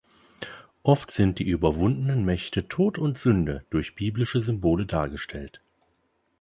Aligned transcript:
Oft 0.81 1.11
sind 1.11 1.37
die 1.37 1.47
überwundenen 1.47 2.25
Mächte 2.25 2.67
"Tod" 2.67 2.97
und 2.97 3.19
"Sünde" 3.19 3.67
durch 3.69 3.93
biblische 3.93 4.39
Symbole 4.41 4.87
dargestellt. 4.87 5.61